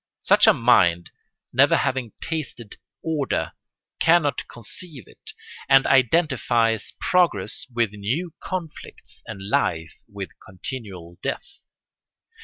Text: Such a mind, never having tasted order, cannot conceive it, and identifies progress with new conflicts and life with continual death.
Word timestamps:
Such 0.23 0.47
a 0.47 0.53
mind, 0.55 1.11
never 1.53 1.77
having 1.77 2.13
tasted 2.23 2.77
order, 3.03 3.53
cannot 3.99 4.47
conceive 4.47 5.03
it, 5.07 5.33
and 5.69 5.85
identifies 5.85 6.95
progress 6.99 7.67
with 7.71 7.91
new 7.91 8.33
conflicts 8.41 9.21
and 9.27 9.47
life 9.47 9.93
with 10.11 10.29
continual 10.43 11.19
death. 11.21 11.61